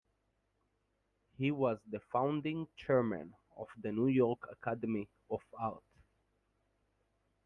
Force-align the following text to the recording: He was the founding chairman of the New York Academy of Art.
He 1.37 1.51
was 1.51 1.77
the 1.87 1.99
founding 1.99 2.67
chairman 2.75 3.35
of 3.55 3.67
the 3.79 3.91
New 3.91 4.07
York 4.07 4.47
Academy 4.51 5.07
of 5.29 5.41
Art. 5.59 5.83